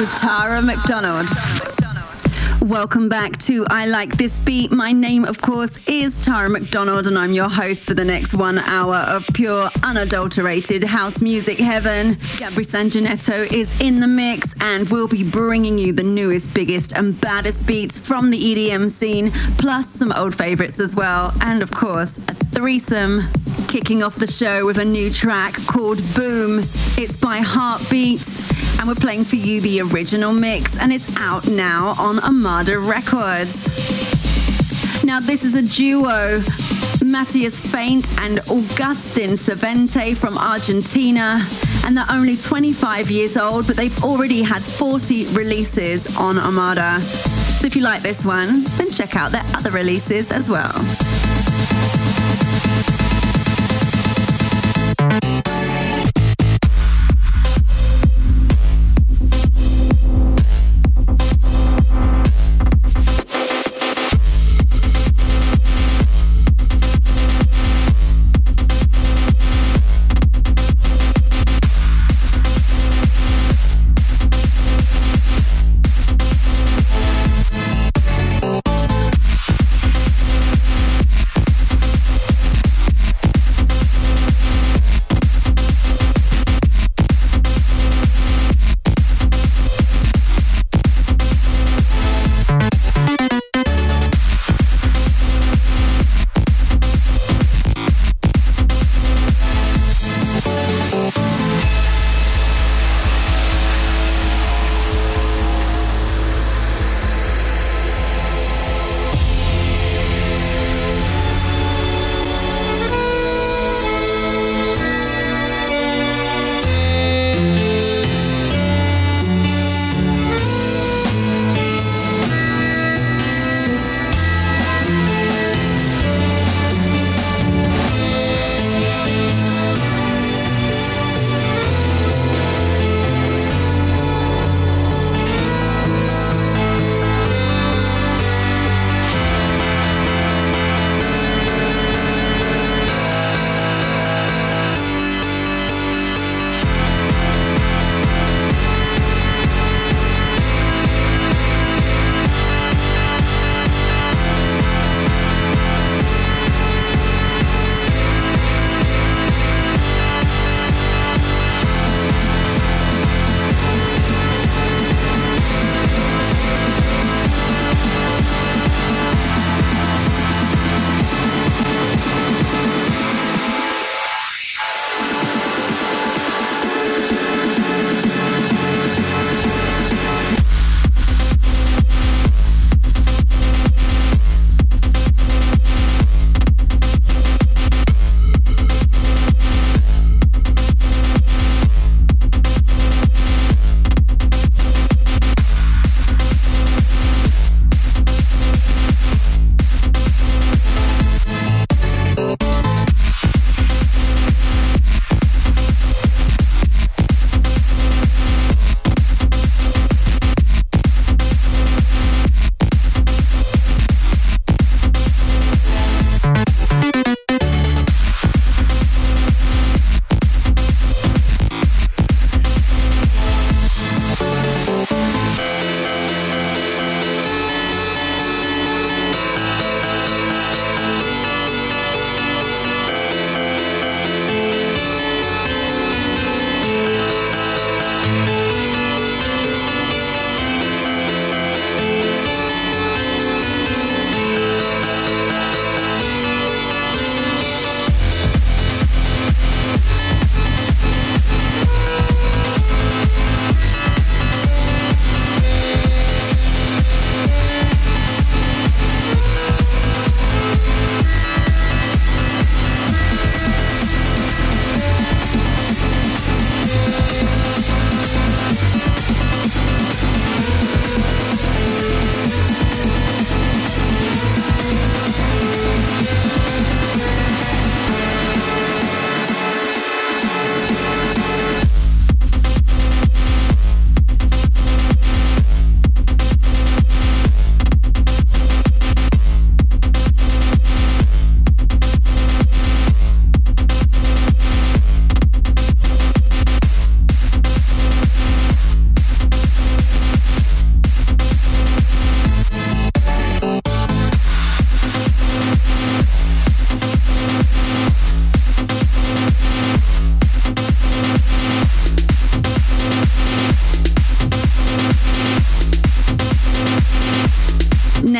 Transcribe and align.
With 0.00 0.16
Tara 0.16 0.62
McDonald. 0.62 1.28
Welcome 2.62 3.10
back 3.10 3.36
to 3.40 3.66
I 3.68 3.84
Like 3.86 4.16
This 4.16 4.38
Beat. 4.38 4.70
My 4.72 4.92
name, 4.92 5.26
of 5.26 5.42
course, 5.42 5.76
is 5.86 6.18
Tara 6.18 6.48
McDonald, 6.48 7.06
and 7.06 7.18
I'm 7.18 7.34
your 7.34 7.50
host 7.50 7.86
for 7.86 7.92
the 7.92 8.04
next 8.06 8.32
one 8.32 8.60
hour 8.60 8.94
of 8.94 9.26
pure, 9.34 9.68
unadulterated 9.82 10.84
house 10.84 11.20
music 11.20 11.58
heaven. 11.58 12.14
Gabri 12.14 12.64
Sangineto 12.64 13.52
is 13.52 13.68
in 13.78 14.00
the 14.00 14.06
mix, 14.06 14.54
and 14.62 14.88
we'll 14.88 15.06
be 15.06 15.22
bringing 15.22 15.76
you 15.76 15.92
the 15.92 16.02
newest, 16.02 16.54
biggest, 16.54 16.92
and 16.92 17.20
baddest 17.20 17.66
beats 17.66 17.98
from 17.98 18.30
the 18.30 18.38
EDM 18.38 18.88
scene, 18.88 19.30
plus 19.58 19.86
some 19.86 20.12
old 20.12 20.34
favorites 20.34 20.80
as 20.80 20.94
well, 20.94 21.34
and 21.42 21.62
of 21.62 21.70
course, 21.72 22.16
a 22.16 22.34
threesome. 22.54 23.24
Kicking 23.68 24.02
off 24.02 24.16
the 24.16 24.26
show 24.26 24.64
with 24.64 24.78
a 24.78 24.84
new 24.84 25.10
track 25.10 25.52
called 25.66 25.98
Boom. 26.14 26.60
It's 26.96 27.20
by 27.20 27.40
Heatbeat 27.40 28.59
and 28.80 28.88
we're 28.88 28.94
playing 28.94 29.24
for 29.24 29.36
you 29.36 29.60
the 29.60 29.82
original 29.82 30.32
mix, 30.32 30.74
and 30.78 30.90
it's 30.90 31.14
out 31.18 31.46
now 31.46 31.94
on 31.98 32.18
Armada 32.20 32.78
Records. 32.78 33.54
Now, 35.04 35.20
this 35.20 35.44
is 35.44 35.54
a 35.54 35.60
duo, 35.60 36.42
Matthias 37.04 37.58
Faint 37.58 38.06
and 38.22 38.38
Augustin 38.48 39.32
Servente 39.32 40.16
from 40.16 40.38
Argentina, 40.38 41.42
and 41.84 41.94
they're 41.94 42.06
only 42.10 42.38
25 42.38 43.10
years 43.10 43.36
old, 43.36 43.66
but 43.66 43.76
they've 43.76 44.02
already 44.02 44.40
had 44.40 44.62
40 44.62 45.26
releases 45.34 46.16
on 46.16 46.38
Armada. 46.38 47.00
So 47.00 47.66
if 47.66 47.76
you 47.76 47.82
like 47.82 48.00
this 48.00 48.24
one, 48.24 48.64
then 48.78 48.90
check 48.90 49.14
out 49.14 49.30
their 49.30 49.44
other 49.54 49.70
releases 49.70 50.32
as 50.32 50.48
well. 50.48 51.19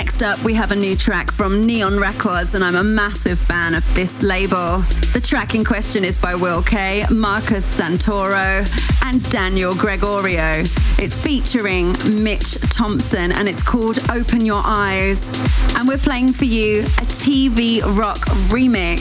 Next 0.01 0.23
up, 0.23 0.43
we 0.43 0.55
have 0.55 0.73
a 0.73 0.77
new 0.77 0.97
track 0.97 1.31
from 1.31 1.67
Neon 1.67 2.01
Records, 2.01 2.55
and 2.55 2.65
I'm 2.65 2.77
a 2.77 2.83
massive 2.83 3.39
fan 3.39 3.75
of 3.75 3.85
this 3.95 4.23
label. 4.23 4.79
The 5.13 5.21
track 5.23 5.55
in 5.55 5.63
question 5.63 6.07
is 6.07 6.17
by 6.17 6.35
Will 6.35 6.63
K, 6.63 7.05
Marcus 7.11 7.67
Santoro, 7.79 8.65
and 9.11 9.29
Daniel 9.29 9.75
Gregorio. 9.75 10.63
It's 10.99 11.15
featuring 11.15 11.97
Mitch 12.23 12.55
Thompson, 12.71 13.33
and 13.33 13.49
it's 13.49 13.61
called 13.61 13.99
Open 14.09 14.47
Your 14.47 14.63
Eyes. 14.65 15.27
And 15.75 15.89
we're 15.89 15.99
playing 15.99 16.33
for 16.33 16.45
you 16.45 16.83
a 16.83 17.07
TV 17.11 17.83
rock 17.99 18.19
remix. 18.51 19.01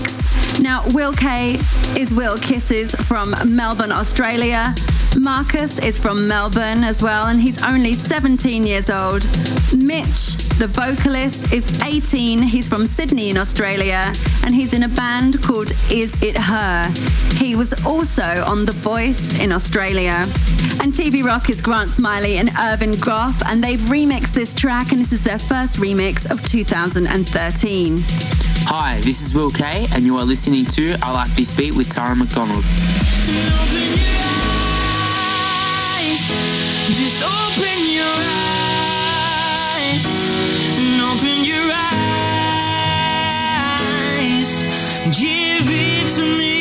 Now, 0.60 0.84
Will 0.88 1.14
K 1.14 1.60
is 1.96 2.12
Will 2.12 2.40
Kisses 2.40 2.96
from 2.96 3.36
Melbourne, 3.46 3.92
Australia. 3.92 4.74
Marcus 5.18 5.80
is 5.80 6.00
from 6.00 6.28
Melbourne 6.28 6.84
as 6.84 7.02
well, 7.04 7.28
and 7.28 7.40
he's 7.40 7.62
only 7.62 7.94
17 7.94 8.66
years 8.66 8.90
old. 8.90 9.26
Mitch, 9.76 10.36
the 10.58 10.68
vocalist, 10.68 11.52
is 11.54 11.82
18. 11.84 12.42
He's 12.42 12.68
from 12.68 12.88
Sydney 12.88 13.30
in 13.30 13.38
Australia, 13.38 14.14
and 14.44 14.56
he's 14.56 14.74
in 14.74 14.84
a 14.84 14.90
band 14.90 15.42
called 15.44 15.72
Is 15.92 16.12
It 16.22 16.38
Her. 16.38 16.92
He 17.36 17.56
was 17.56 17.74
also 17.86 18.44
on 18.46 18.66
The 18.66 18.72
Voice 18.72 19.40
in 19.40 19.52
Australia. 19.52 19.99
And 20.08 20.94
TV 20.94 21.26
Rock 21.26 21.50
is 21.50 21.60
Grant 21.60 21.90
Smillie 21.90 22.36
and 22.36 22.50
Ivan 22.52 22.94
Gough, 22.94 23.44
and 23.48 23.62
they've 23.62 23.80
remixed 23.80 24.34
this 24.34 24.54
track, 24.54 24.94
and 24.94 25.02
this 25.02 25.12
is 25.12 25.22
their 25.22 25.38
first 25.38 25.76
remix 25.76 26.30
of 26.32 26.42
2013. 26.46 28.02
Hi, 28.68 29.02
this 29.02 29.22
is 29.22 29.34
Will 29.34 29.52
K, 29.52 29.88
and 29.94 30.06
you 30.06 30.16
are 30.18 30.24
listening 30.24 30.64
to 30.68 30.96
I 31.02 31.12
Like 31.12 31.30
This 31.32 31.54
Beat 31.54 31.76
with 31.76 31.90
Tara 31.90 32.16
McDonald. 32.16 32.64
Just 36.88 37.22
open 37.22 37.90
your 37.90 38.06
eyes 39.76 40.06
and 40.78 41.02
open 41.02 41.44
your 41.44 41.72
eyes. 44.32 44.64
Give 45.20 45.68
it 45.70 46.08
to 46.16 46.22
me. 46.38 46.59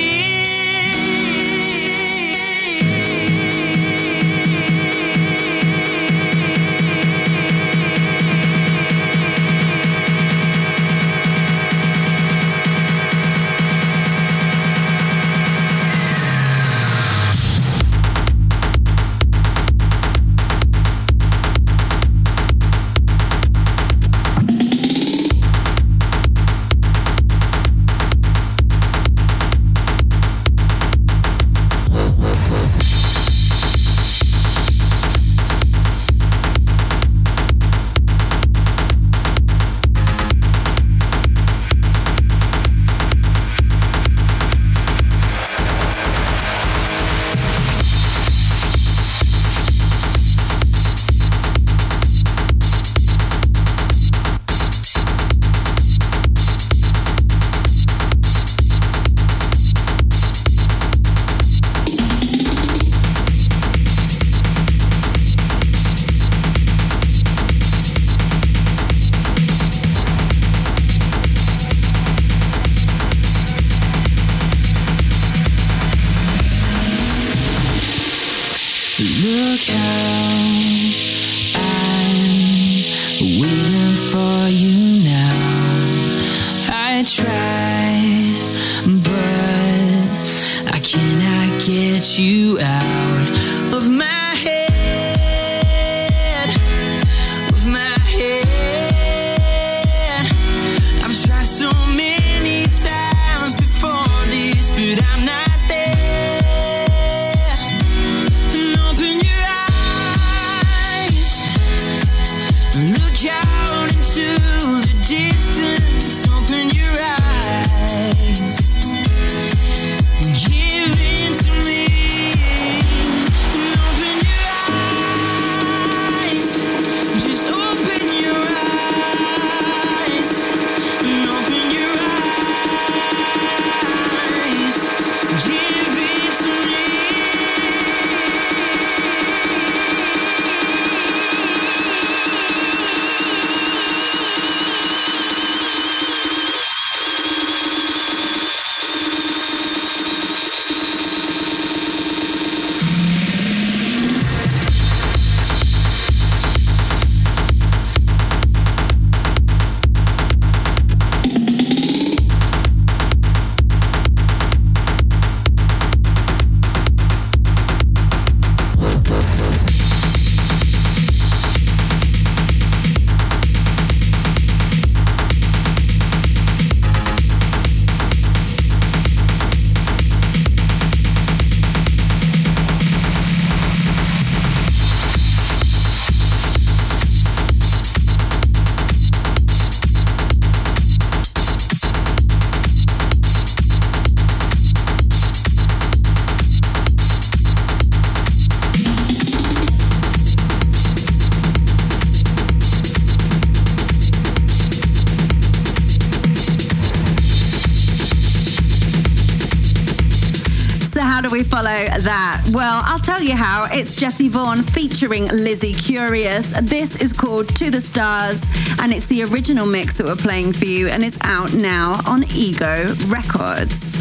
That? 212.05 212.43
Well, 212.52 212.82
I'll 212.84 212.98
tell 213.00 213.20
you 213.20 213.34
how. 213.34 213.67
It's 213.72 213.96
Jesse 213.96 214.28
Voorn 214.28 214.62
featuring 214.62 215.26
Lizzie 215.28 215.74
Curious. 215.74 216.46
This 216.62 216.94
is 216.96 217.12
called 217.12 217.48
To 217.56 217.70
the 217.70 217.81
Stars, 217.81 218.40
and 218.81 218.93
it's 218.93 219.06
the 219.06 219.24
original 219.24 219.67
mix 219.67 219.96
that 219.96 220.06
we're 220.06 220.14
playing 220.14 220.52
for 220.52 220.64
you, 220.64 220.88
and 220.88 221.02
it's 221.02 221.19
out 221.22 221.52
now 221.55 222.00
on 222.06 222.24
Ego 222.34 222.86
Records. 223.06 223.94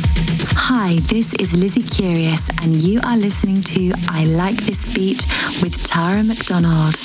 Hi, 0.56 0.96
this 1.08 1.34
is 1.36 1.54
Lizzie 1.54 1.82
Curious, 1.82 2.48
and 2.62 2.76
you 2.76 3.00
are 3.04 3.18
listening 3.18 3.62
to 3.64 3.92
I 4.10 4.26
Like 4.26 4.58
This 4.58 4.86
Beat 4.94 5.26
with 5.62 5.84
Tara 5.84 6.24
McDonald. 6.24 7.00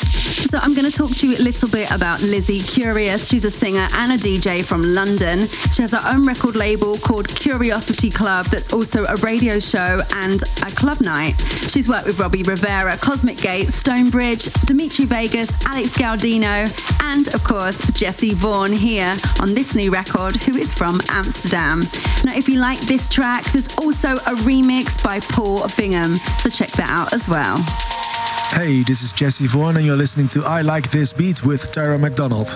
So, 0.49 0.59
I'm 0.59 0.75
going 0.75 0.91
to 0.91 0.97
talk 0.97 1.11
to 1.17 1.29
you 1.29 1.37
a 1.37 1.43
little 1.43 1.69
bit 1.69 1.91
about 1.91 2.21
Lizzie 2.21 2.61
Curious. 2.61 3.29
She's 3.29 3.45
a 3.45 3.51
singer 3.51 3.89
and 3.93 4.13
a 4.13 4.19
DJ 4.19 4.63
from 4.65 4.83
London. 4.83 5.49
She 5.73 5.83
has 5.83 5.93
her 5.93 6.03
own 6.07 6.27
record 6.27 6.57
label 6.57 6.99
called 6.99 7.29
Curiosity 7.29 8.11
Club, 8.11 8.47
that's 8.47 8.73
also 8.73 9.05
a 9.05 9.17
radio 9.17 9.59
show 9.59 10.01
and 10.17 10.43
a 10.63 10.71
club 10.73 11.01
night. 11.01 11.41
She's 11.71 11.89
worked 11.89 12.07
with 12.07 12.19
Robbie 12.19 12.43
Rivera, 12.43 12.97
Cosmic 12.99 13.39
Gate, 13.39 13.71
Stonebridge, 13.71 14.45
Dimitri 14.67 15.07
Vegas, 15.07 15.51
Alex 15.65 15.91
Gaudino, 15.97 16.69
and 17.03 17.33
of 17.35 17.43
course, 17.45 17.79
Jesse 17.93 18.35
Voorn 18.35 18.73
here 18.73 19.17
on 19.41 19.55
this 19.55 19.75
new 19.75 19.91
record, 19.91 20.37
who 20.43 20.59
is 20.59 20.73
from 20.73 21.01
Amsterdam. 21.09 21.81
Now, 22.25 22.37
if 22.37 22.49
you 22.49 22.59
like 22.59 22.81
this 22.81 23.09
track, 23.09 23.45
there's 23.53 23.69
also 23.79 24.17
a 24.17 24.35
remix 24.45 25.03
by 25.03 25.21
Paul 25.21 25.67
Bingham, 25.77 26.17
so 26.17 26.51
check 26.51 26.71
that 26.73 26.91
out 26.91 27.13
as 27.13 27.27
well. 27.29 27.57
Hey, 28.55 28.83
this 28.83 29.03
is 29.03 29.15
Jesse 29.15 29.47
Voorn, 29.47 29.79
and 29.79 29.87
you're 29.87 29.97
listening 29.97 30.29
to 30.29 30.45
I 30.45 30.61
Like 30.61 30.91
This 30.91 31.15
Beat 31.15 31.43
with 31.43 31.73
Tara 31.73 31.99
McDonald. 31.99 32.49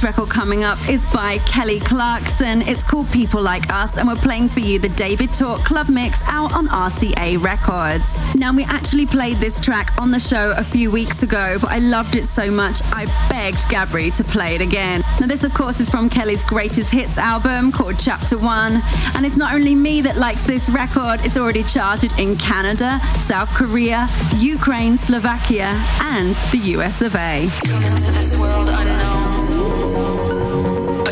Next 0.00 0.16
record 0.16 0.30
coming 0.30 0.64
up 0.64 0.78
is 0.88 1.04
by 1.12 1.36
Kelly 1.40 1.78
Clarkson. 1.78 2.62
It's 2.62 2.82
called 2.82 3.10
People 3.10 3.42
Like 3.42 3.70
Us, 3.70 3.98
and 3.98 4.08
we're 4.08 4.14
playing 4.14 4.48
for 4.48 4.60
you 4.60 4.78
the 4.78 4.88
David 4.88 5.34
Tort 5.34 5.60
Club 5.60 5.90
Mix 5.90 6.22
out 6.24 6.54
on 6.54 6.68
RCA 6.68 7.36
Records. 7.44 8.34
Now, 8.34 8.50
we 8.50 8.64
actually 8.64 9.04
played 9.04 9.36
this 9.36 9.60
track 9.60 9.90
on 10.00 10.10
the 10.10 10.18
show 10.18 10.54
a 10.56 10.64
few 10.64 10.90
weeks 10.90 11.22
ago, 11.22 11.58
but 11.60 11.70
I 11.70 11.80
loved 11.80 12.16
it 12.16 12.24
so 12.24 12.50
much 12.50 12.80
I 12.94 13.04
begged 13.28 13.58
Gabri 13.68 14.14
to 14.16 14.24
play 14.24 14.54
it 14.54 14.62
again. 14.62 15.02
Now, 15.20 15.26
this, 15.26 15.44
of 15.44 15.52
course, 15.52 15.80
is 15.80 15.88
from 15.90 16.08
Kelly's 16.08 16.44
greatest 16.44 16.90
hits 16.90 17.18
album 17.18 17.70
called 17.70 17.98
Chapter 17.98 18.38
One, 18.38 18.80
and 19.16 19.26
it's 19.26 19.36
not 19.36 19.52
only 19.52 19.74
me 19.74 20.00
that 20.00 20.16
likes 20.16 20.44
this 20.44 20.70
record, 20.70 21.20
it's 21.24 21.36
already 21.36 21.62
charted 21.62 22.18
in 22.18 22.36
Canada, 22.36 22.98
South 23.18 23.50
Korea, 23.54 24.08
Ukraine, 24.38 24.96
Slovakia, 24.96 25.74
and 26.00 26.34
the 26.52 26.78
US 26.78 27.02
of 27.02 27.14
A. 27.16 27.50
Come 27.66 27.84
into 27.84 28.10
this 28.12 28.34
world 28.34 28.70
unknown, 28.70 29.29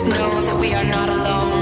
know 0.09 0.41
that 0.41 0.57
we 0.59 0.73
are 0.73 0.85
not 0.85 1.09
alone. 1.09 1.58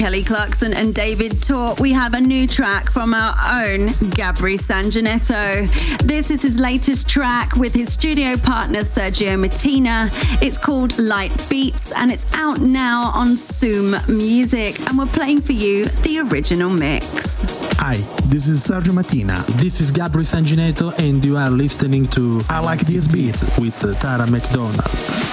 Kelly 0.00 0.24
Clarkson 0.24 0.72
and 0.72 0.94
David 0.94 1.42
Tort, 1.42 1.78
we 1.78 1.92
have 1.92 2.14
a 2.14 2.20
new 2.22 2.46
track 2.46 2.90
from 2.90 3.12
our 3.12 3.32
own 3.52 3.88
Gabri 4.16 4.58
Sangineto. 4.58 5.68
This 5.98 6.30
is 6.30 6.40
his 6.40 6.58
latest 6.58 7.06
track 7.06 7.54
with 7.56 7.74
his 7.74 7.92
studio 7.92 8.38
partner 8.38 8.80
Sergio 8.80 9.38
Mattina. 9.38 10.08
It's 10.40 10.56
called 10.56 10.98
Light 10.98 11.46
Beats 11.50 11.92
and 11.92 12.10
it's 12.10 12.24
out 12.34 12.60
now 12.62 13.10
on 13.14 13.36
Zoom 13.36 13.94
Music. 14.08 14.80
And 14.88 14.96
we're 14.96 15.04
playing 15.04 15.42
for 15.42 15.52
you 15.52 15.84
the 15.84 16.20
original 16.20 16.70
mix. 16.70 17.42
Hi, 17.76 17.96
this 18.24 18.48
is 18.48 18.64
Sergio 18.64 18.94
Mattina. 18.94 19.44
This 19.60 19.82
is 19.82 19.90
Gabri 19.90 20.24
Sangineto, 20.24 20.98
and 20.98 21.22
you 21.22 21.36
are 21.36 21.50
listening 21.50 22.06
to 22.08 22.40
I 22.48 22.60
Like 22.60 22.80
This 22.80 23.06
Beat 23.06 23.38
with 23.58 23.78
Tara 24.00 24.26
McDonald. 24.30 25.29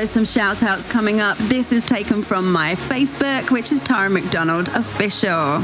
So, 0.00 0.06
some 0.06 0.24
shout 0.24 0.62
outs 0.62 0.90
coming 0.90 1.20
up. 1.20 1.36
This 1.36 1.72
is 1.72 1.86
taken 1.86 2.22
from 2.22 2.50
my 2.50 2.74
Facebook, 2.74 3.50
which 3.50 3.70
is 3.70 3.82
Tara 3.82 4.08
McDonald 4.08 4.68
Official. 4.68 5.60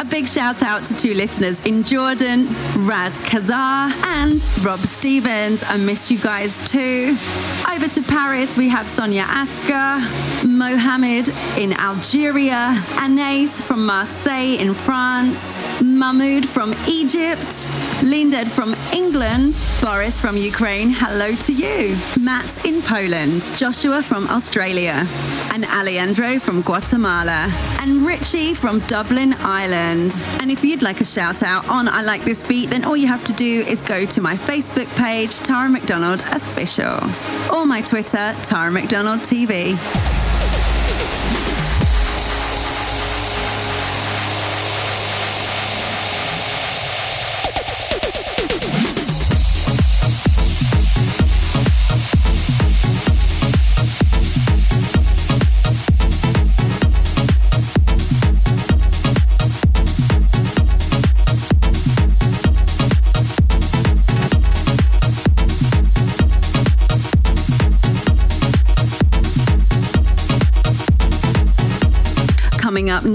A 0.00 0.06
big 0.08 0.26
shout 0.26 0.62
out 0.62 0.86
to 0.86 0.96
two 0.96 1.12
listeners 1.12 1.60
in 1.66 1.82
Jordan, 1.82 2.46
Raz 2.86 3.12
Kazar 3.28 3.92
and 4.06 4.42
Rob 4.64 4.78
Stevens. 4.78 5.62
I 5.64 5.76
miss 5.76 6.10
you 6.10 6.16
guys 6.16 6.66
too. 6.66 7.14
Over 7.70 7.88
to 7.88 8.02
Paris, 8.02 8.56
we 8.56 8.70
have 8.70 8.86
Sonia 8.86 9.26
Asker, 9.26 10.48
Mohammed 10.48 11.28
in 11.58 11.74
Algeria, 11.74 12.82
Anais 13.00 13.48
from 13.48 13.84
Marseille 13.84 14.56
in 14.58 14.72
France, 14.72 15.82
Mahmoud 15.82 16.48
from 16.48 16.74
Egypt, 16.88 17.68
Linded 18.02 18.50
from 18.50 18.74
England, 18.92 19.54
Boris 19.80 20.20
from 20.20 20.36
Ukraine, 20.36 20.90
hello 20.90 21.34
to 21.34 21.52
you, 21.52 21.96
Matt 22.20 22.64
in 22.66 22.82
Poland, 22.82 23.42
Joshua 23.56 24.02
from 24.02 24.28
Australia, 24.28 25.06
and 25.52 25.64
Alejandro 25.64 26.38
from 26.38 26.60
Guatemala, 26.62 27.48
and 27.80 28.06
Richie 28.06 28.52
from 28.52 28.80
Dublin, 28.80 29.34
Ireland. 29.40 30.12
And 30.40 30.50
if 30.50 30.64
you'd 30.64 30.82
like 30.82 31.00
a 31.00 31.04
shout 31.04 31.42
out 31.42 31.68
on 31.68 31.88
I 31.88 32.02
Like 32.02 32.22
This 32.24 32.42
Beat, 32.42 32.70
then 32.70 32.84
all 32.84 32.96
you 32.96 33.06
have 33.06 33.24
to 33.24 33.32
do 33.32 33.62
is 33.62 33.80
go 33.80 34.04
to 34.04 34.20
my 34.20 34.34
Facebook 34.34 34.94
page, 34.96 35.38
Tara 35.40 35.68
McDonald 35.68 36.22
Official, 36.32 36.98
or 37.54 37.64
my 37.64 37.80
Twitter, 37.80 38.34
Tara 38.42 38.70
McDonald 38.70 39.20
TV. 39.20 39.78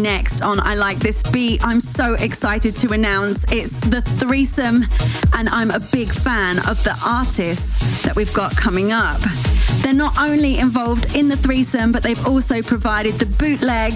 Next 0.02 0.42
on 0.42 0.60
I 0.60 0.76
Like 0.76 0.98
This 1.00 1.22
Beat. 1.32 1.64
I'm 1.64 1.82
so 1.82 2.14
excited 2.16 2.76
to 2.78 2.94
announce 2.94 3.44
it's 3.52 3.78
the 3.90 4.02
threesome, 4.02 4.86
and 5.36 5.50
I'm 5.50 5.72
a 5.72 5.80
big 5.80 6.10
fan 6.10 6.58
of 6.60 6.84
the 6.84 6.98
artists 7.06 8.04
that 8.04 8.16
we've 8.16 8.34
got 8.34 8.56
coming 8.56 8.92
up. 8.92 9.20
They're 9.82 9.94
not 9.94 10.18
only 10.20 10.60
involved 10.60 11.16
in 11.16 11.28
the 11.28 11.38
threesome, 11.38 11.92
but 11.92 12.04
they've 12.04 12.28
also 12.28 12.62
provided 12.62 13.16
the 13.16 13.26
bootleg, 13.26 13.94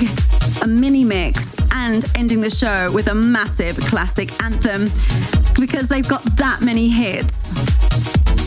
a 0.61 0.67
mini 0.67 1.03
mix, 1.03 1.55
and 1.71 2.05
ending 2.15 2.41
the 2.41 2.49
show 2.49 2.91
with 2.91 3.07
a 3.07 3.15
massive 3.15 3.77
classic 3.77 4.31
anthem 4.43 4.91
because 5.59 5.87
they've 5.87 6.07
got 6.07 6.23
that 6.37 6.61
many 6.61 6.89
hits. 6.89 7.49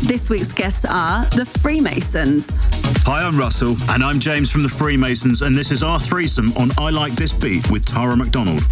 This 0.06 0.30
week's 0.30 0.52
guests 0.52 0.84
are 0.84 1.24
the 1.30 1.44
Freemasons. 1.44 2.85
Hi, 3.08 3.22
I'm 3.22 3.38
Russell. 3.38 3.76
And 3.90 4.02
I'm 4.02 4.18
James 4.18 4.50
from 4.50 4.64
the 4.64 4.68
Freemasons, 4.68 5.42
and 5.42 5.54
this 5.54 5.70
is 5.70 5.84
our 5.84 6.00
threesome 6.00 6.52
on 6.56 6.72
I 6.76 6.90
Like 6.90 7.12
This 7.12 7.32
Beat 7.32 7.70
with 7.70 7.86
Tara 7.86 8.16
McDonald. 8.16 8.64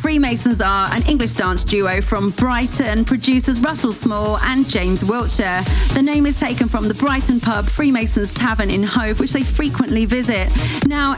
Freemasons 0.00 0.60
are 0.60 0.88
an 0.92 1.02
English 1.08 1.34
dance 1.34 1.64
duo 1.64 2.00
from 2.00 2.30
Brighton, 2.30 3.04
producers 3.04 3.60
Russell 3.60 3.92
Small 3.92 4.38
and 4.38 4.68
James 4.68 5.04
Wiltshire. 5.04 5.62
The 5.92 6.02
name 6.02 6.24
is 6.26 6.36
taken 6.36 6.68
from 6.68 6.88
the 6.88 6.94
Brighton 6.94 7.40
pub 7.40 7.66
Freemasons 7.66 8.32
Tavern 8.32 8.70
in 8.70 8.82
Hove, 8.82 9.20
which 9.20 9.32
they 9.32 9.42
frequently 9.42 10.06
visit. 10.06 10.50
Now, 10.86 11.16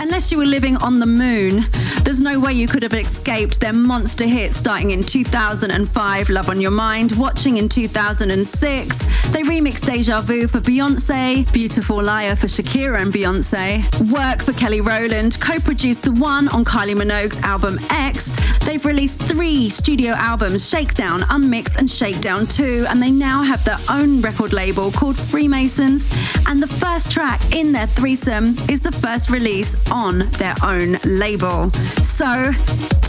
unless 0.00 0.32
you 0.32 0.38
were 0.38 0.46
living 0.46 0.76
on 0.78 0.98
the 0.98 1.06
moon, 1.06 1.64
there's 2.02 2.20
no 2.20 2.40
way 2.40 2.52
you 2.52 2.66
could 2.66 2.82
have 2.82 2.94
escaped 2.94 3.60
their 3.60 3.72
monster 3.72 4.26
hit 4.26 4.52
starting 4.52 4.90
in 4.90 5.02
2005, 5.02 6.30
Love 6.30 6.48
on 6.48 6.60
Your 6.60 6.70
Mind, 6.70 7.12
Watching 7.12 7.58
in 7.58 7.68
2006. 7.68 8.98
They 9.32 9.42
remixed 9.42 9.86
Deja 9.86 10.20
Vu 10.20 10.48
for 10.48 10.60
Beyonce, 10.60 11.50
Beautiful 11.52 12.02
Liar 12.02 12.34
for 12.36 12.46
Shakira 12.46 13.00
and 13.00 13.12
Beyonce, 13.12 13.82
Work 14.12 14.42
for 14.42 14.52
Kelly 14.52 14.80
Rowland, 14.80 15.40
co 15.40 15.58
produced 15.60 16.02
The 16.02 16.12
One 16.12 16.48
on 16.48 16.64
Kylie 16.64 16.96
Minogue's 16.96 17.38
album 17.38 17.78
X. 17.90 18.21
They've 18.64 18.84
released 18.84 19.18
three 19.18 19.68
studio 19.68 20.12
albums 20.12 20.68
Shakedown, 20.68 21.24
Unmixed, 21.30 21.76
and 21.76 21.90
Shakedown 21.90 22.46
2, 22.46 22.86
and 22.88 23.02
they 23.02 23.10
now 23.10 23.42
have 23.42 23.64
their 23.64 23.78
own 23.90 24.20
record 24.20 24.52
label 24.52 24.90
called 24.92 25.18
Freemasons. 25.18 26.06
And 26.46 26.62
the 26.62 26.66
first 26.66 27.10
track 27.10 27.54
in 27.54 27.72
their 27.72 27.86
threesome 27.86 28.56
is 28.68 28.80
the 28.80 28.92
first 28.92 29.30
release 29.30 29.74
on 29.90 30.20
their 30.38 30.54
own 30.62 30.98
label. 31.04 31.70
So 32.02 32.52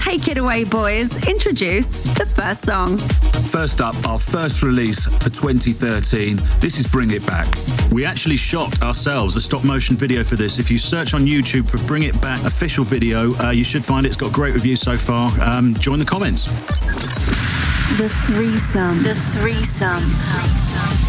take 0.04 0.28
it 0.28 0.38
away, 0.38 0.66
boys. 0.66 1.10
Introduce 1.28 1.88
the 2.16 2.26
first 2.26 2.66
song. 2.66 2.98
First 3.50 3.80
up, 3.80 3.96
our 4.06 4.20
first 4.20 4.62
release 4.62 5.06
for 5.06 5.30
2013. 5.30 6.38
This 6.60 6.78
is 6.78 6.86
Bring 6.86 7.12
It 7.12 7.26
Back. 7.26 7.48
We 7.90 8.04
actually 8.04 8.36
shot 8.36 8.82
ourselves 8.82 9.36
a 9.38 9.42
stop 9.42 9.64
motion 9.64 9.96
video 9.96 10.24
for 10.24 10.36
this. 10.36 10.60
If 10.60 10.70
you 10.70 10.78
search 10.78 11.14
on 11.14 11.26
YouTube 11.26 11.70
for 11.70 11.78
Bring 11.88 12.04
It 12.04 12.20
Back 12.22 12.44
official 12.44 12.84
video, 12.84 13.34
uh, 13.36 13.52
you 13.52 13.64
should 13.64 13.86
find 13.86 14.06
it. 14.06 14.10
It's 14.10 14.18
got 14.18 14.34
great 14.34 14.54
reviews 14.54 14.82
so 14.82 14.98
far. 14.98 15.32
Um, 15.42 15.74
join 15.76 16.00
the 16.00 16.06
comments. 16.06 16.46
The 17.98 18.10
threesome. 18.26 19.04
The 19.04 19.16
threesome. 19.16 20.04
I 20.04 21.03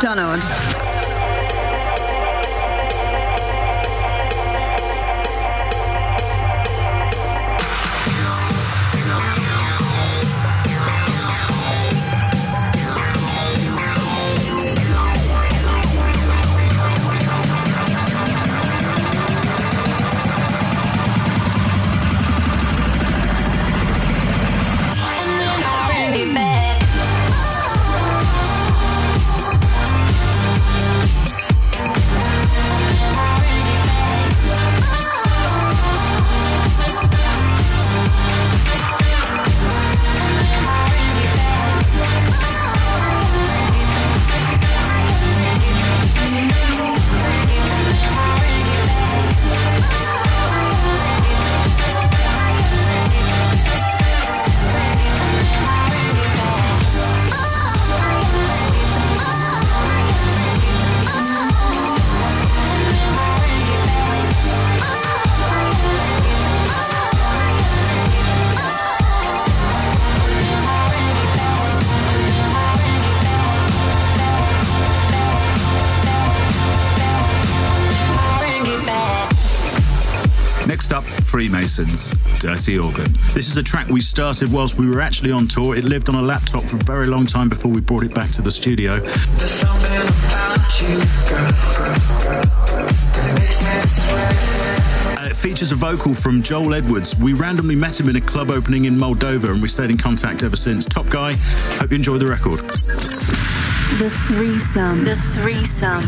Tara 0.00 0.57
up, 81.58 81.68
Freemasons, 81.68 82.40
Dirty 82.40 82.78
Organ. 82.78 83.12
This 83.34 83.48
is 83.48 83.56
a 83.56 83.62
track 83.62 83.88
we 83.88 84.00
started 84.00 84.52
whilst 84.52 84.78
we 84.78 84.88
were 84.88 85.00
actually 85.00 85.32
on 85.32 85.48
tour. 85.48 85.74
It 85.74 85.84
lived 85.84 86.08
on 86.08 86.14
a 86.14 86.22
laptop 86.22 86.62
for 86.62 86.76
a 86.76 86.84
very 86.84 87.06
long 87.06 87.26
time 87.26 87.48
before 87.48 87.70
we 87.70 87.80
brought 87.80 88.04
it 88.04 88.14
back 88.14 88.30
to 88.32 88.42
the 88.42 88.50
studio. 88.50 88.98
There's 88.98 89.50
something 89.50 90.00
about 90.00 90.80
you, 90.80 90.88
girl, 91.28 91.50
girl, 91.74 92.44
girl, 92.66 92.86
that 93.14 93.34
makes 93.38 93.60
me 93.62 93.80
sweat. 93.88 95.18
Uh, 95.18 95.30
it 95.30 95.36
features 95.36 95.72
a 95.72 95.74
vocal 95.74 96.14
from 96.14 96.42
Joel 96.42 96.74
Edwards. 96.74 97.16
We 97.16 97.32
randomly 97.32 97.74
met 97.74 97.98
him 97.98 98.08
in 98.08 98.16
a 98.16 98.20
club 98.20 98.50
opening 98.50 98.84
in 98.84 98.96
Moldova 98.96 99.50
and 99.50 99.60
we 99.60 99.68
stayed 99.68 99.90
in 99.90 99.98
contact 99.98 100.42
ever 100.42 100.56
since. 100.56 100.84
Top 100.84 101.08
guy. 101.08 101.34
Hope 101.78 101.90
you 101.90 101.96
enjoy 101.96 102.18
the 102.18 102.26
record. 102.26 102.60
The 103.98 104.10
threesome. 104.28 105.04
The 105.04 105.16
threesome. 105.34 106.02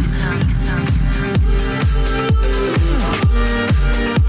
There's 3.60 3.89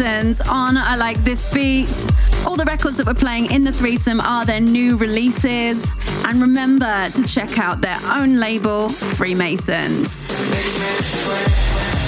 On 0.00 0.76
I 0.76 0.96
Like 0.96 1.18
This 1.24 1.52
Beat. 1.52 1.88
All 2.46 2.56
the 2.56 2.64
records 2.64 2.96
that 2.96 3.06
we're 3.06 3.14
playing 3.14 3.50
in 3.52 3.64
the 3.64 3.72
threesome 3.72 4.20
are 4.20 4.44
their 4.44 4.60
new 4.60 4.96
releases. 4.96 5.86
And 6.26 6.40
remember 6.40 7.08
to 7.10 7.24
check 7.26 7.58
out 7.58 7.80
their 7.80 7.98
own 8.12 8.40
label, 8.40 8.88
Freemasons. 8.88 10.23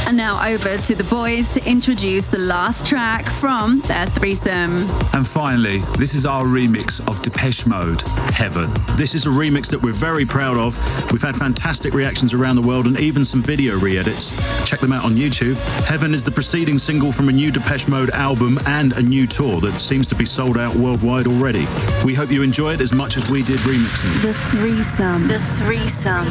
And 0.07 0.16
now 0.16 0.40
over 0.49 0.77
to 0.77 0.95
the 0.95 1.03
boys 1.05 1.53
to 1.55 1.69
introduce 1.69 2.29
the 2.29 2.38
last 2.38 2.87
track 2.87 3.29
from 3.29 3.81
their 3.81 4.07
threesome. 4.07 4.77
And 5.12 5.27
finally, 5.27 5.79
this 5.99 6.14
is 6.14 6.25
our 6.25 6.45
remix 6.45 7.01
of 7.09 7.21
Depeche 7.25 7.66
Mode, 7.66 8.03
Heaven. 8.31 8.71
This 8.97 9.16
is 9.16 9.27
a 9.27 9.31
remix 9.31 9.69
that 9.71 9.83
we're 9.83 9.92
very 9.92 10.25
proud 10.25 10.59
of. 10.59 10.79
We've 11.11 11.23
had 11.23 11.35
fantastic 11.35 11.92
reactions 11.92 12.33
around 12.33 12.55
the 12.55 12.62
world 12.62 12.87
and 12.87 13.01
even 13.01 13.25
some 13.25 13.42
video 13.42 13.77
re 13.81 13.99
edits. 13.99 14.31
Check 14.64 14.79
them 14.79 14.92
out 14.92 15.05
on 15.05 15.16
YouTube. 15.16 15.57
Heaven 15.87 16.14
is 16.14 16.23
the 16.23 16.31
preceding 16.31 16.79
single 16.79 17.11
from 17.11 17.29
a 17.29 17.33
new 17.33 17.51
Depeche 17.51 17.88
Mode 17.88 18.11
album 18.11 18.61
and 18.66 18.92
a 18.92 19.03
new 19.03 19.27
tour 19.27 19.61
that 19.62 19.77
seems 19.77 20.07
to 20.07 20.14
be 20.14 20.25
sold 20.25 20.57
out 20.57 20.77
worldwide 20.77 21.27
already. 21.27 21.66
We 22.05 22.14
hope 22.14 22.31
you 22.31 22.42
enjoy 22.42 22.75
it 22.75 22.81
as 22.81 22.92
much 22.92 23.16
as 23.16 23.29
we 23.29 23.42
did 23.42 23.59
remixing 23.61 24.16
it. 24.19 24.23
The 24.23 24.35
threesome. 24.35 25.27
The 25.27 25.40
threesome. 25.40 26.27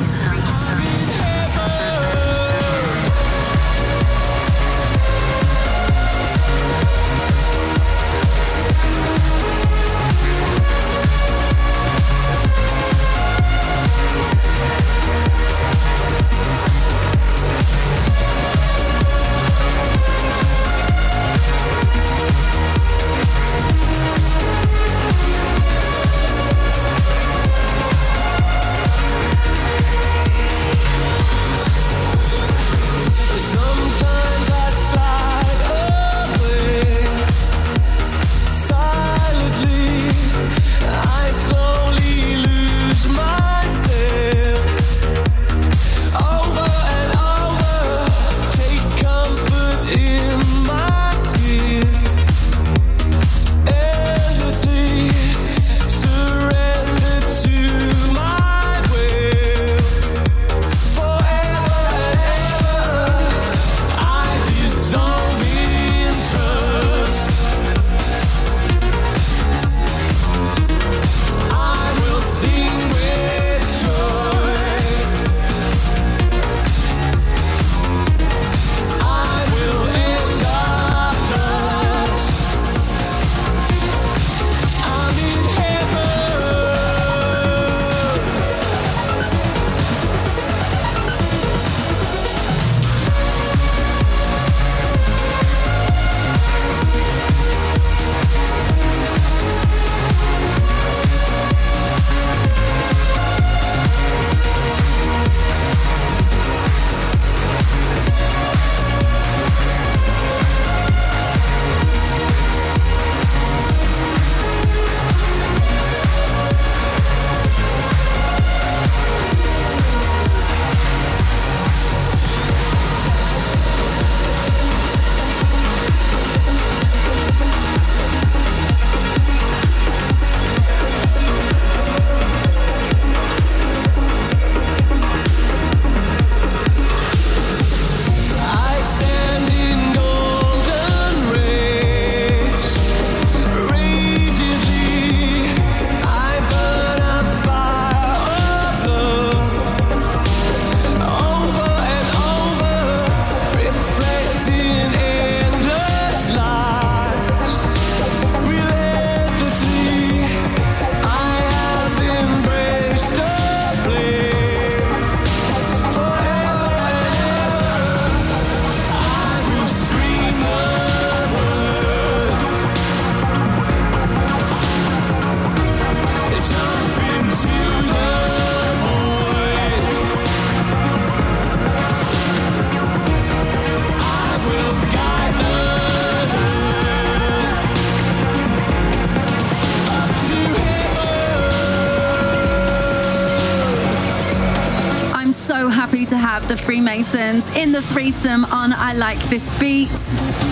in 197.55 197.71
the 197.71 197.81
threesome 197.81 198.45
on 198.45 198.73
I 198.73 198.93
Like 198.93 199.21
This 199.29 199.49
Beat. 199.59 199.89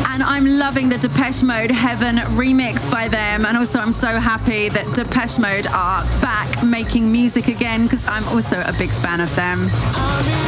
And 0.07 0.23
I'm 0.23 0.45
loving 0.45 0.89
the 0.89 0.97
Depeche 0.97 1.43
Mode 1.43 1.71
Heaven 1.71 2.17
remix 2.37 2.89
by 2.89 3.07
them. 3.07 3.45
And 3.45 3.57
also, 3.57 3.79
I'm 3.79 3.93
so 3.93 4.19
happy 4.19 4.69
that 4.69 4.85
Depeche 4.95 5.37
Mode 5.37 5.67
are 5.67 6.03
back 6.21 6.63
making 6.63 7.11
music 7.11 7.47
again 7.47 7.83
because 7.83 8.05
I'm 8.07 8.27
also 8.29 8.61
a 8.65 8.73
big 8.73 8.89
fan 8.89 9.21
of 9.21 9.33
them. 9.35 10.42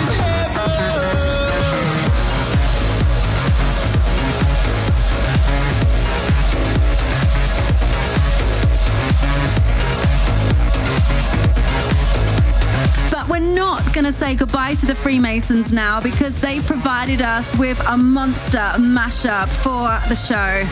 going 13.95 14.03
to 14.03 14.11
say 14.11 14.35
goodbye 14.35 14.75
to 14.75 14.85
the 14.85 14.93
Freemasons 14.93 15.71
now 15.71 16.01
because 16.01 16.35
they 16.41 16.59
provided 16.59 17.21
us 17.21 17.57
with 17.57 17.81
a 17.87 17.95
monster 17.95 18.57
mashup 18.77 19.47
for 19.63 19.87
the 20.09 20.15
show. 20.15 20.67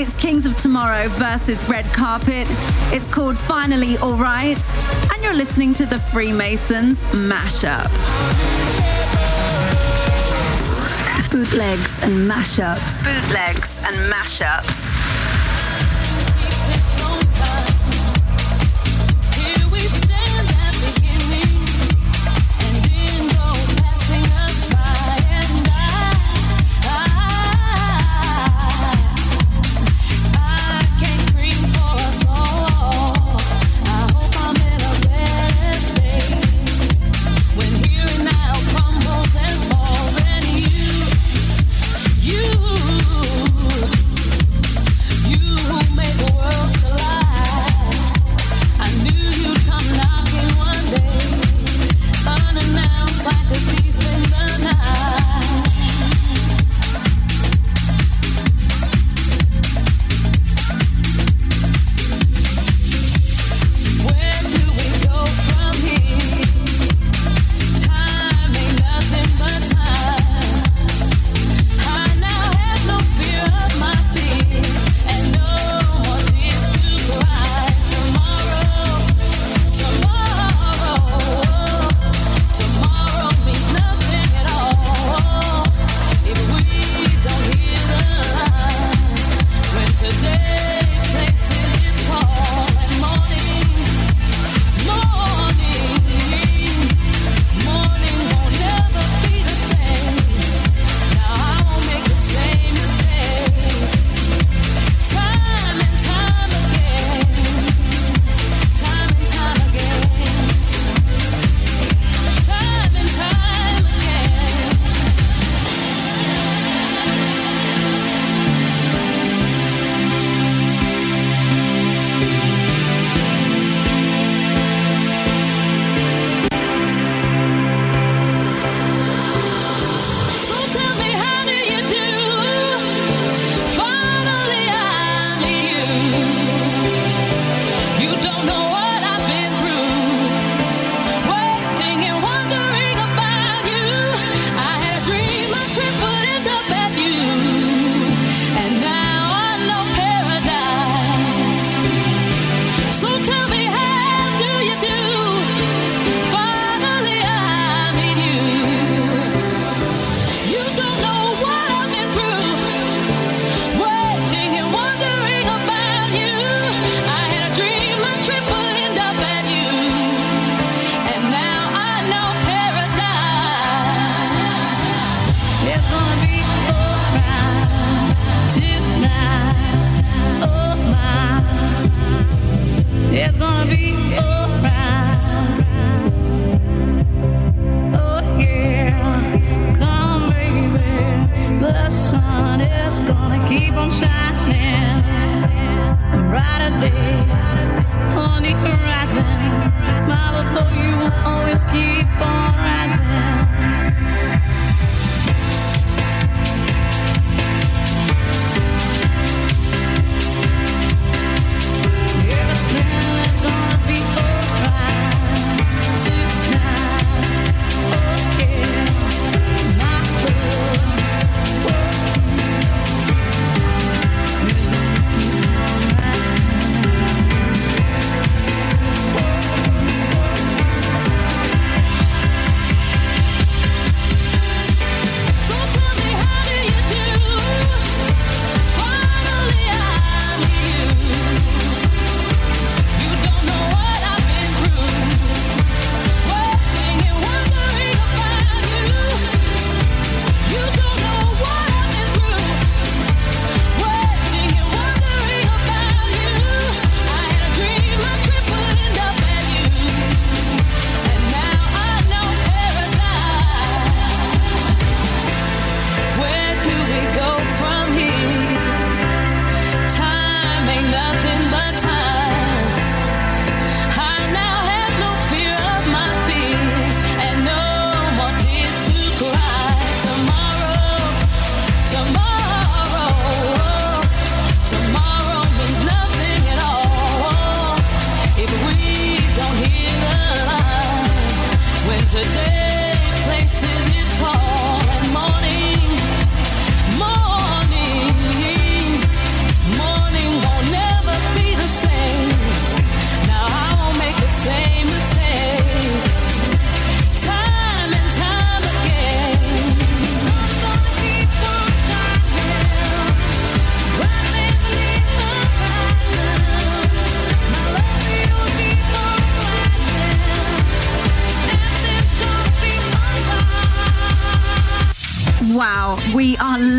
It's 0.00 0.14
Kings 0.14 0.46
of 0.46 0.56
Tomorrow 0.56 1.08
versus 1.08 1.68
Red 1.68 1.84
Carpet. 1.86 2.46
It's 2.92 3.08
called 3.08 3.36
Finally 3.36 3.98
Alright, 3.98 4.60
and 5.12 5.24
you're 5.24 5.34
listening 5.34 5.74
to 5.74 5.84
the 5.84 5.98
Freemasons 5.98 7.00
mashup. 7.06 7.90
Bootlegs 11.32 12.02
and 12.04 12.30
mashups. 12.30 13.02
Bootlegs 13.02 13.84
and 13.84 14.12
mashups. 14.12 14.93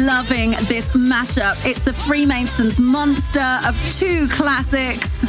Loving 0.06 0.52
this 0.68 0.92
mashup. 0.92 1.66
It's 1.66 1.82
the 1.82 1.94
Freemasons 1.94 2.80
monster 2.80 3.60
of 3.66 3.76
two 3.92 4.28
classics. 4.30 5.22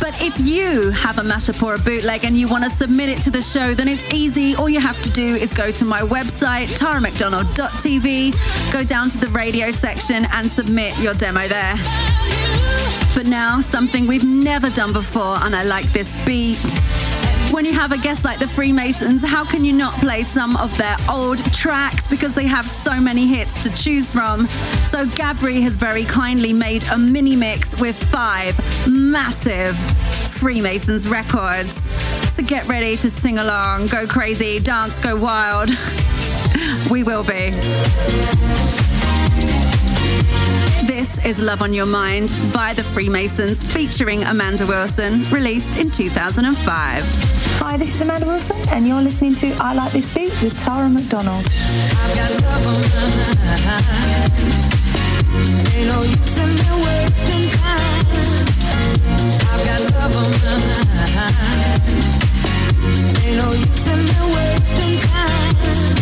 But 0.00 0.20
if 0.20 0.38
you 0.40 0.90
have 0.90 1.18
a 1.18 1.22
mashup 1.22 1.62
or 1.62 1.74
a 1.74 1.78
bootleg 1.78 2.24
and 2.24 2.36
you 2.36 2.48
want 2.48 2.64
to 2.64 2.70
submit 2.70 3.08
it 3.08 3.22
to 3.22 3.30
the 3.30 3.40
show, 3.40 3.74
then 3.74 3.88
it's 3.88 4.04
easy. 4.12 4.54
All 4.56 4.68
you 4.68 4.80
have 4.80 5.00
to 5.02 5.10
do 5.10 5.36
is 5.36 5.52
go 5.52 5.70
to 5.70 5.84
my 5.84 6.00
website, 6.00 6.66
taramcdonald.tv, 6.78 8.72
go 8.72 8.82
down 8.82 9.10
to 9.10 9.18
the 9.18 9.28
radio 9.28 9.70
section 9.70 10.26
and 10.32 10.46
submit 10.46 10.98
your 10.98 11.14
demo 11.14 11.46
there. 11.48 11.74
But 13.14 13.26
now, 13.26 13.60
something 13.60 14.06
we've 14.06 14.24
never 14.24 14.70
done 14.70 14.92
before, 14.92 15.36
and 15.44 15.54
I 15.54 15.62
like 15.62 15.92
this 15.92 16.14
beat. 16.26 16.58
When 17.52 17.66
you 17.66 17.74
have 17.74 17.92
a 17.92 17.98
guest 17.98 18.24
like 18.24 18.38
the 18.38 18.48
Freemasons, 18.48 19.22
how 19.22 19.44
can 19.44 19.62
you 19.62 19.74
not 19.74 19.92
play 20.00 20.22
some 20.22 20.56
of 20.56 20.74
their 20.78 20.96
old 21.10 21.36
tracks 21.52 22.06
because 22.06 22.32
they 22.32 22.46
have 22.46 22.66
so 22.66 22.98
many 22.98 23.26
hits 23.26 23.62
to 23.62 23.70
choose 23.74 24.10
from? 24.10 24.48
So 24.86 25.04
Gabri 25.04 25.60
has 25.60 25.74
very 25.74 26.04
kindly 26.04 26.54
made 26.54 26.82
a 26.90 26.96
mini 26.96 27.36
mix 27.36 27.78
with 27.78 27.94
five 28.10 28.58
massive 28.88 29.76
Freemasons 30.38 31.06
records. 31.06 31.74
So 32.32 32.42
get 32.42 32.66
ready 32.68 32.96
to 32.96 33.10
sing 33.10 33.38
along, 33.38 33.88
go 33.88 34.06
crazy, 34.06 34.58
dance, 34.58 34.98
go 34.98 35.14
wild. 35.14 35.68
we 36.90 37.02
will 37.02 37.22
be. 37.22 38.61
Is 41.24 41.40
Love 41.40 41.62
on 41.62 41.72
Your 41.72 41.86
Mind 41.86 42.32
by 42.52 42.74
the 42.74 42.82
Freemasons 42.82 43.62
featuring 43.62 44.24
Amanda 44.24 44.66
Wilson, 44.66 45.22
released 45.30 45.76
in 45.76 45.88
2005. 45.88 47.02
Hi, 47.60 47.76
this 47.76 47.94
is 47.94 48.02
Amanda 48.02 48.26
Wilson, 48.26 48.56
and 48.70 48.88
you're 48.88 49.00
listening 49.00 49.34
to 49.36 49.52
I 49.60 49.72
Like 49.72 49.92
This 49.92 50.12
Beat 50.12 50.32
with 50.42 50.58
Tara 50.58 50.88
McDonald. 50.88 51.46
Ain't 55.74 55.86
no 55.86 56.02
use 56.02 56.38
in 56.38 56.48
me 56.48 56.84
wasting 56.84 57.50
time. 64.98 66.01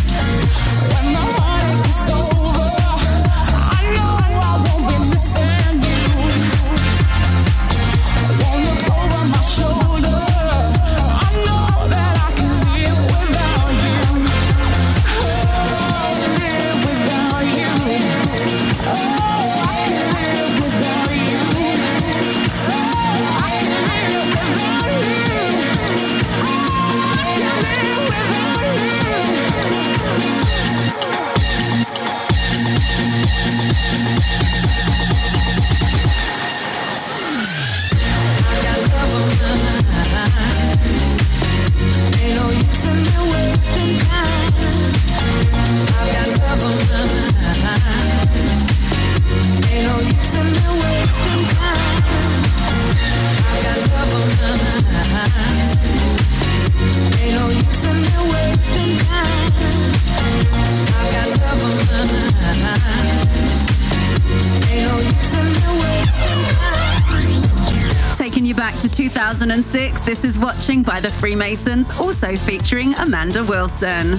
This 70.10 70.24
is 70.24 70.36
Watching 70.40 70.82
by 70.82 70.98
the 70.98 71.08
Freemasons, 71.08 72.00
also 72.00 72.34
featuring 72.34 72.94
Amanda 72.94 73.44
Wilson. 73.44 74.18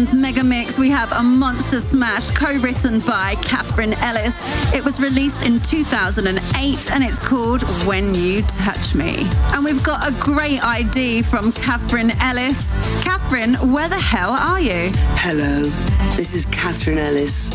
Freemasons 0.00 0.20
mega 0.20 0.42
mix, 0.42 0.78
we 0.78 0.88
have 0.88 1.12
a 1.12 1.22
monster 1.22 1.80
smash 1.80 2.30
co 2.30 2.56
written 2.58 3.00
by 3.00 3.34
Katherine 3.42 3.92
Ellis. 3.94 4.34
It 4.74 4.82
was 4.82 5.00
released 5.00 5.44
in 5.44 5.60
2008 5.60 6.90
and 6.92 7.04
it's 7.04 7.18
called 7.18 7.62
When 7.86 8.14
You 8.14 8.42
Touch 8.42 8.94
Me. 8.94 9.26
And 9.52 9.64
we've 9.64 9.82
got 9.82 10.08
a 10.08 10.12
great 10.20 10.64
ID 10.64 11.22
from 11.22 11.52
Katherine 11.52 12.12
Ellis. 12.22 12.62
Katherine, 13.02 13.54
where 13.72 13.88
the 13.88 13.98
hell 13.98 14.30
are 14.30 14.60
you? 14.60 14.90
Hello, 15.16 15.68
this 16.16 16.34
is 16.34 16.46
Katherine 16.46 16.98
Ellis 16.98 17.50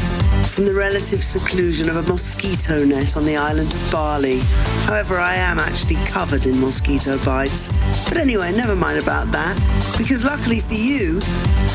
from 0.55 0.65
the 0.65 0.73
relative 0.73 1.23
seclusion 1.23 1.89
of 1.89 1.97
a 1.97 2.03
mosquito 2.03 2.85
net 2.85 3.17
on 3.17 3.25
the 3.25 3.35
island 3.35 3.73
of 3.73 3.91
Bali. 3.91 4.39
However, 4.85 5.17
I 5.17 5.35
am 5.35 5.59
actually 5.59 5.97
covered 6.05 6.45
in 6.45 6.59
mosquito 6.61 7.17
bites. 7.25 7.69
But 8.09 8.17
anyway, 8.17 8.51
never 8.51 8.75
mind 8.75 8.99
about 8.99 9.31
that, 9.31 9.55
because 9.97 10.23
luckily 10.23 10.59
for 10.59 10.73
you, 10.73 11.21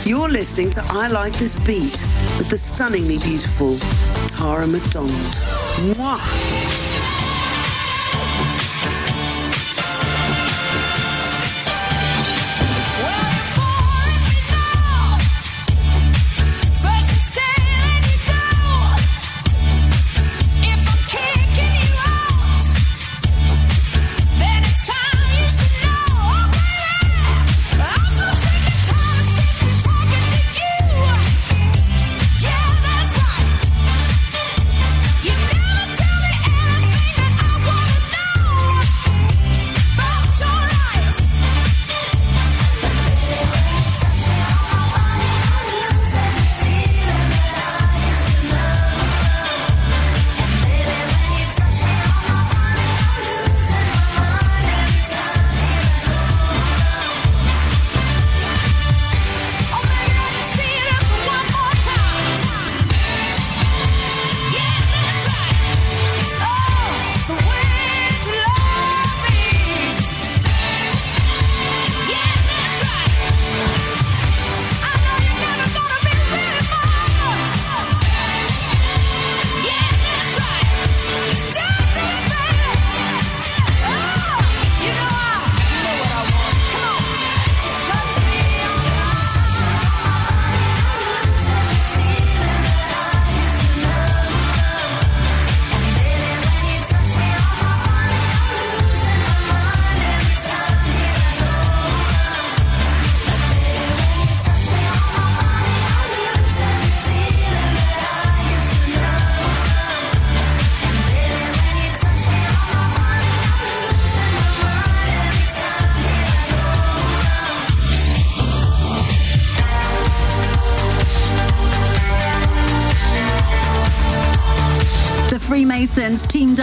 you're 0.05 0.29
listening 0.29 0.71
to 0.71 0.85
I 0.89 1.09
Like 1.09 1.33
This 1.35 1.55
Beat 1.67 2.01
with 2.39 2.49
the 2.49 2.57
stunningly 2.59 3.19
beautiful 3.19 3.77
Tara 4.37 4.67
McDonald. 4.67 5.11
Mwah! 5.97 7.00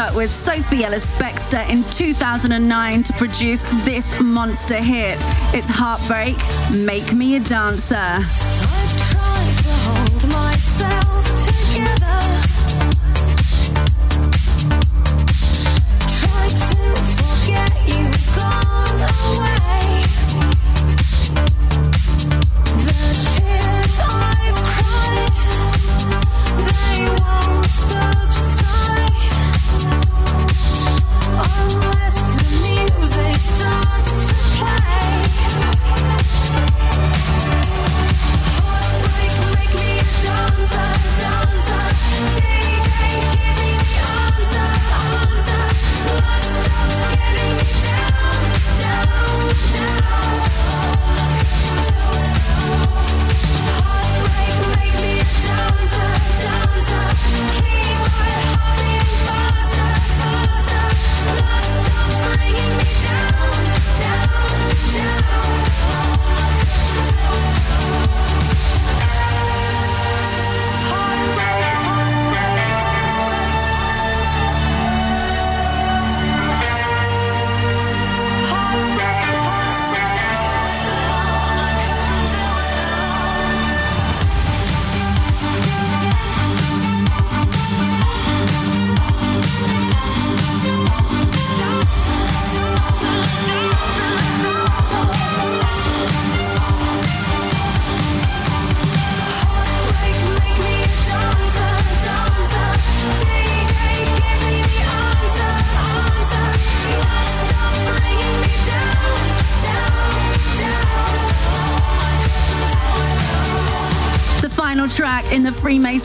Up 0.08 0.16
with 0.16 0.32
Sophie 0.32 0.86
Ellis 0.86 1.10
Bextor 1.12 1.70
in 1.70 1.84
2009 1.86 3.04
to 3.04 3.14
produce 3.14 3.64
this 3.84 4.20
monster 4.22 4.76
hit. 4.76 5.18
It's 5.54 5.68
Heartbreak, 5.68 6.38
Make 6.72 7.14
Me 7.14 7.36
a 7.36 7.40
Dancer. 7.40 8.24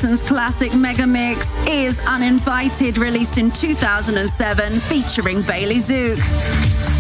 Freemasons 0.03 0.29
classic 0.29 0.75
mega 0.75 1.07
mix 1.07 1.47
is 1.65 1.97
Uninvited, 2.09 2.99
released 2.99 3.39
in 3.39 3.53
2007, 3.53 4.81
featuring 4.81 5.43
Bailey 5.43 5.77
Tzuke. 5.77 6.21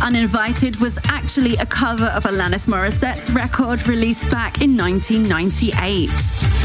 Uninvited 0.00 0.76
was 0.76 1.00
actually 1.06 1.56
a 1.56 1.66
cover 1.66 2.06
of 2.06 2.22
Alanis 2.22 2.68
Morissette's 2.68 3.28
record 3.32 3.88
released 3.88 4.30
back 4.30 4.60
in 4.60 4.76
1998. 4.76 6.61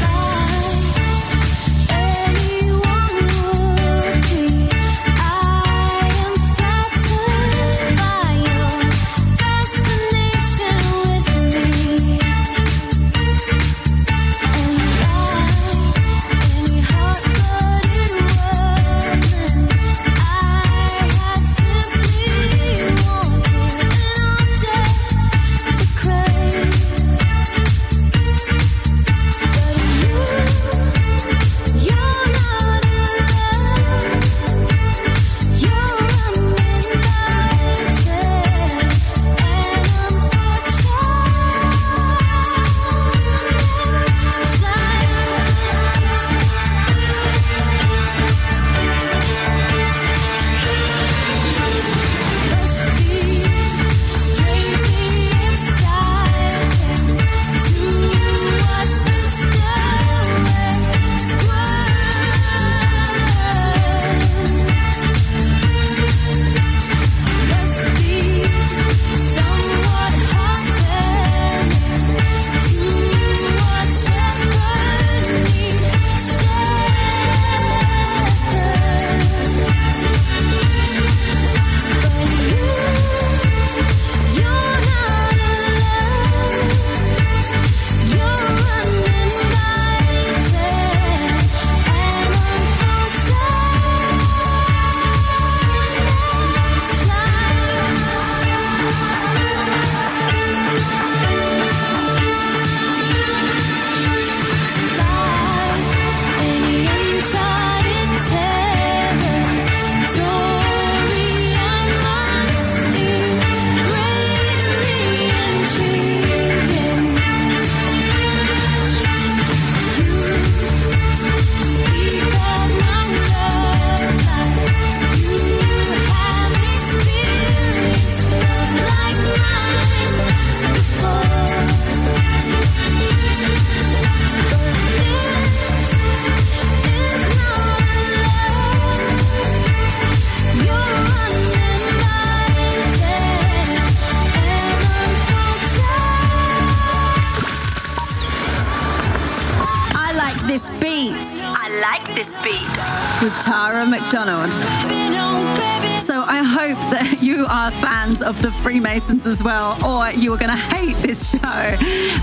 Fans 158.18 158.36
of 158.36 158.42
the 158.42 158.50
Freemasons 158.50 159.26
as 159.26 159.42
well, 159.42 159.76
or 159.84 160.10
you 160.10 160.32
are 160.32 160.38
going 160.38 160.50
to 160.50 160.56
hate 160.56 160.96
this 160.96 161.30
show. 161.30 161.76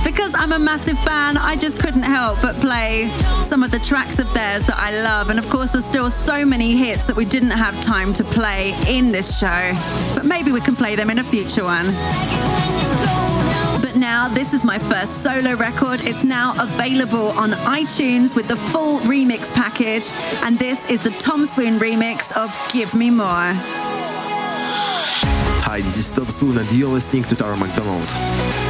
Because 0.04 0.34
I'm 0.36 0.52
a 0.52 0.60
massive 0.60 1.00
fan, 1.00 1.38
I 1.38 1.56
just 1.56 1.80
couldn't 1.80 2.04
help 2.04 2.41
but 2.41 2.56
play 2.56 3.10
some 3.43 3.64
of 3.64 3.72
the 3.72 3.80
tracks 3.80 4.20
of 4.20 4.32
theirs 4.34 4.66
that 4.68 4.78
I 4.78 5.02
love. 5.02 5.30
And 5.30 5.39
of 5.39 5.50
course, 5.50 5.72
there's 5.72 5.86
still 5.86 6.10
so 6.10 6.46
many 6.46 6.76
hits 6.76 7.04
that 7.06 7.16
we 7.16 7.26
didn't 7.26 7.52
have 7.52 7.80
time 7.82 8.14
to 8.14 8.24
play 8.24 8.74
in 8.88 9.12
this 9.12 9.39
show. 9.39 9.74
But 10.16 10.26
maybe 10.26 10.52
we 10.52 10.62
can 10.62 10.76
play 10.76 10.96
them 10.96 11.10
in 11.10 11.20
a 11.20 11.24
future 11.24 11.64
one. 11.64 11.86
But 13.82 13.96
now, 13.96 14.28
this 14.28 14.54
is 14.54 14.64
my 14.64 14.80
first 14.80 15.22
solo 15.22 15.56
record. 15.56 16.02
It's 16.02 16.24
now 16.24 16.54
available 16.62 17.28
on 17.30 17.52
iTunes 17.52 18.36
with 18.36 18.48
the 18.48 18.56
full 18.56 19.00
remix 19.00 19.54
package. 19.54 20.08
And 20.43 20.58
this 20.58 20.88
is 20.89 21.04
the 21.04 21.12
Tom 21.12 21.46
Swoon 21.46 21.80
remix 21.80 22.32
of 22.36 22.50
Give 22.74 22.93
Me 22.93 23.10
More. 23.10 23.85
Hi, 25.76 25.82
this 25.82 25.98
is 25.98 26.10
Tom 26.10 26.26
Swoon 26.28 26.58
and 26.58 26.72
you're 26.72 26.88
listening 26.88 27.24
to 27.24 27.36
Tara 27.36 27.58
McDonald. 27.58 28.64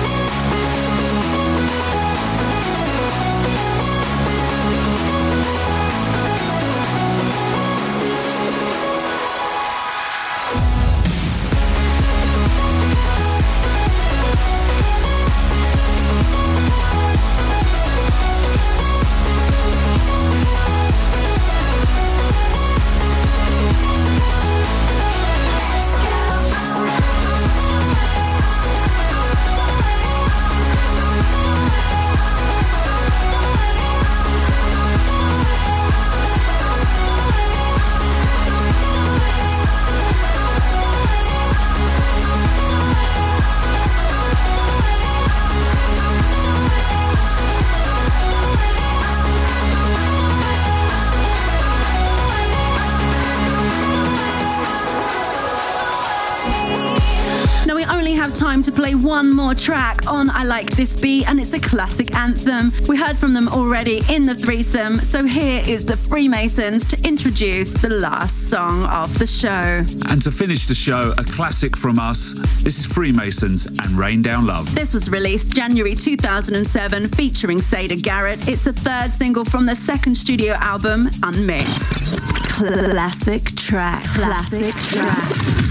To 58.65 58.71
play 58.71 58.95
one 58.95 59.29
more 59.29 59.53
track 59.53 60.07
on 60.07 60.27
I 60.27 60.43
Like 60.43 60.71
This 60.71 60.95
Beat, 60.95 61.29
and 61.29 61.39
it's 61.39 61.53
a 61.53 61.59
classic 61.59 62.15
anthem. 62.15 62.73
We 62.89 62.97
heard 62.97 63.15
from 63.15 63.31
them 63.31 63.47
already 63.47 64.01
in 64.09 64.25
the 64.25 64.33
threesome, 64.33 64.97
so 65.01 65.23
here 65.23 65.61
is 65.67 65.85
the 65.85 65.95
Freemasons 65.95 66.83
to 66.85 66.99
introduce 67.07 67.73
the 67.73 67.89
last 67.89 68.49
song 68.49 68.85
of 68.85 69.19
the 69.19 69.27
show. 69.27 69.83
And 70.09 70.19
to 70.23 70.31
finish 70.31 70.65
the 70.65 70.73
show, 70.73 71.13
a 71.19 71.23
classic 71.23 71.77
from 71.77 71.99
us. 71.99 72.31
This 72.63 72.79
is 72.79 72.87
Freemasons 72.87 73.67
and 73.67 73.99
Rain 73.99 74.23
Down 74.23 74.47
Love. 74.47 74.73
This 74.73 74.95
was 74.95 75.11
released 75.11 75.51
January 75.51 75.93
2007, 75.93 77.09
featuring 77.09 77.59
Siedah 77.59 78.01
Garrett. 78.01 78.47
It's 78.47 78.63
the 78.63 78.73
third 78.73 79.11
single 79.13 79.45
from 79.45 79.67
their 79.67 79.75
second 79.75 80.15
studio 80.15 80.53
album, 80.53 81.11
Unmixed. 81.21 82.19
Classic 82.49 83.45
track. 83.55 84.03
Classic 84.05 84.73
track. 84.73 85.64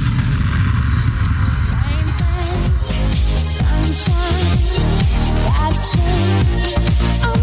I've 5.56 7.33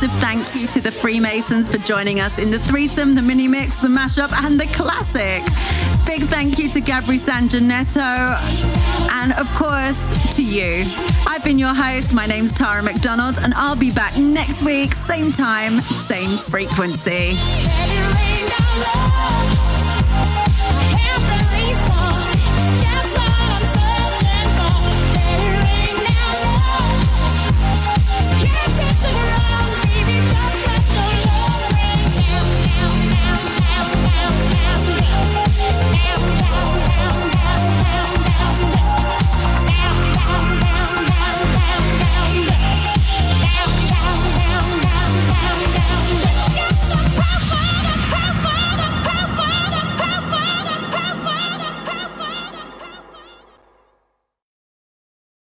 massive 0.00 0.20
thank 0.20 0.54
you 0.54 0.68
to 0.68 0.80
the 0.80 0.92
Freemasons 0.92 1.68
for 1.68 1.78
joining 1.78 2.20
us 2.20 2.38
in 2.38 2.52
the 2.52 2.58
threesome, 2.60 3.16
the 3.16 3.22
mini 3.22 3.48
mix, 3.48 3.74
the 3.76 3.88
mashup, 3.88 4.32
and 4.44 4.60
the 4.60 4.66
classic. 4.66 5.42
Big 6.06 6.22
thank 6.28 6.56
you 6.56 6.68
to 6.68 6.80
Gabri 6.80 7.18
Sangineto, 7.18 8.38
and 9.14 9.32
of 9.32 9.52
course 9.56 9.98
to 10.36 10.42
you. 10.44 10.84
I've 11.26 11.42
been 11.42 11.58
your 11.58 11.74
host. 11.74 12.14
My 12.14 12.26
name's 12.26 12.52
Tara 12.52 12.80
McDonald, 12.80 13.38
and 13.38 13.52
I'll 13.54 13.74
be 13.74 13.90
back 13.90 14.16
next 14.16 14.62
week, 14.62 14.94
same 14.94 15.32
time, 15.32 15.80
same 15.80 16.38
frequency. 16.38 17.34